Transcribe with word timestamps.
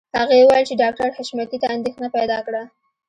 هغې 0.19 0.37
وویل 0.41 0.65
چې 0.69 0.79
ډاکټر 0.81 1.09
حشمتي 1.17 1.57
ته 1.61 1.67
اندېښنه 1.75 2.07
پیدا 2.17 2.37
کړه 2.45 2.63